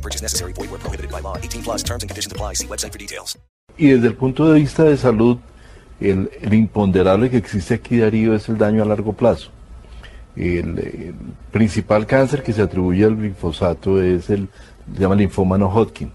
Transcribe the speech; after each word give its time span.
No 0.00 0.02
purchase 0.02 0.22
necessary. 0.22 0.54
Void 0.54 0.70
where 0.70 0.80
prohibited 0.80 1.10
by 1.10 1.20
law. 1.20 1.36
18 1.36 1.62
plus 1.62 1.82
terms 1.82 2.02
and 2.02 2.08
conditions 2.08 2.32
apply. 2.32 2.54
See 2.54 2.66
website 2.66 2.92
for 2.92 2.98
details. 2.98 3.38
Y 3.76 3.88
desde 3.88 4.08
el 4.08 4.14
punto 4.14 4.50
de 4.50 4.58
vista 4.58 4.84
de 4.84 4.96
salud, 4.96 5.38
el, 6.00 6.30
imponderable 6.50 7.30
que 7.30 7.36
existe 7.36 7.74
aquí, 7.74 7.98
Darío, 7.98 8.34
es 8.34 8.48
el 8.48 8.56
daño 8.56 8.82
a 8.82 8.86
largo 8.86 9.12
plazo. 9.12 9.50
El, 10.36 10.78
el 10.78 11.14
principal 11.50 12.06
cáncer 12.06 12.42
que 12.42 12.52
se 12.52 12.62
atribuye 12.62 13.04
al 13.04 13.16
glifosato 13.16 14.02
es 14.02 14.30
el, 14.30 14.48
se 14.94 15.00
llama 15.00 15.14
linfoma 15.16 15.58
no 15.58 15.68
Hodgkin. 15.68 16.10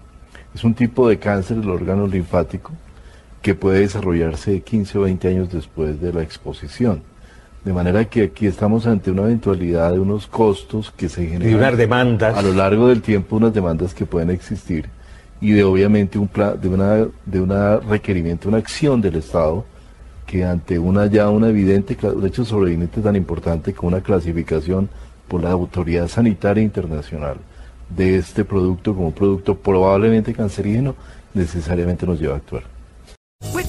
Es 0.54 0.64
un 0.64 0.74
tipo 0.74 1.08
de 1.08 1.18
cáncer 1.18 1.58
del 1.58 1.70
órgano 1.70 2.06
linfático 2.06 2.72
que 3.40 3.54
puede 3.54 3.80
desarrollarse 3.80 4.62
15 4.62 4.98
o 4.98 5.02
20 5.02 5.28
años 5.28 5.52
después 5.52 6.00
de 6.00 6.12
la 6.12 6.22
exposición. 6.22 7.02
De 7.66 7.72
manera 7.72 8.04
que 8.04 8.22
aquí 8.22 8.46
estamos 8.46 8.86
ante 8.86 9.10
una 9.10 9.22
eventualidad 9.22 9.90
de 9.90 9.98
unos 9.98 10.28
costos 10.28 10.92
que 10.96 11.08
se 11.08 11.26
generan 11.26 11.50
Y 11.50 11.54
unas 11.56 11.76
demandas. 11.76 12.36
a 12.36 12.40
lo 12.40 12.52
largo 12.52 12.86
del 12.86 13.02
tiempo, 13.02 13.34
unas 13.34 13.52
demandas 13.52 13.92
que 13.92 14.06
pueden 14.06 14.30
existir 14.30 14.88
y 15.40 15.50
de 15.50 15.64
obviamente 15.64 16.16
un 16.16 16.28
plan, 16.28 16.60
de 16.60 16.68
una 16.68 17.08
de 17.24 17.40
una 17.40 17.78
requerimiento, 17.78 18.48
una 18.48 18.58
acción 18.58 19.00
del 19.00 19.16
Estado 19.16 19.64
que 20.28 20.44
ante 20.44 20.78
una 20.78 21.06
ya 21.06 21.28
una 21.28 21.48
evidente 21.48 21.98
un 22.06 22.24
hecho 22.24 22.44
sobreviviente 22.44 23.00
tan 23.00 23.16
importante 23.16 23.74
como 23.74 23.88
una 23.88 24.00
clasificación 24.00 24.88
por 25.26 25.42
la 25.42 25.50
autoridad 25.50 26.06
sanitaria 26.06 26.62
internacional 26.62 27.38
de 27.90 28.16
este 28.16 28.44
producto 28.44 28.94
como 28.94 29.08
un 29.08 29.12
producto 29.12 29.56
probablemente 29.56 30.32
cancerígeno 30.32 30.94
necesariamente 31.34 32.06
nos 32.06 32.20
lleva 32.20 32.34
a 32.34 32.36
actuar. 32.36 32.75